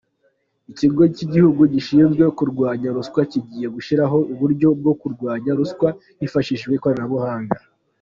Icyigo 0.71 1.03
kigihugu 1.15 1.61
gishinzwe 1.73 2.23
kurwanya 2.37 2.87
ruswa 2.97 3.21
kigiye 3.31 3.67
gushyiraho 3.75 4.17
uburyo 4.33 4.67
bwo 4.79 4.93
kurwanya 5.01 5.51
ruswa 5.59 5.89
hifashishijwe 6.19 6.73
ikoranabuhanga 6.77 7.55